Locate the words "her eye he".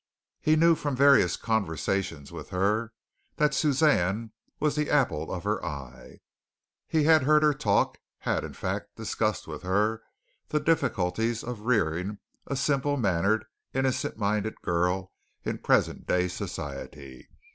5.43-7.03